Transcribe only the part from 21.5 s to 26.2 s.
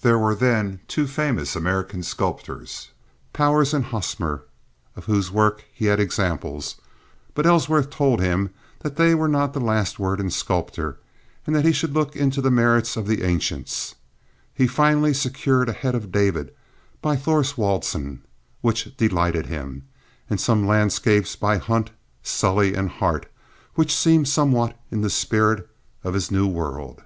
Hunt, Sully, and Hart, which seemed somewhat in the spirit of